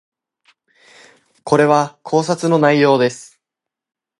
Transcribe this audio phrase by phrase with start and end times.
[1.43, 3.39] これは考察の内容です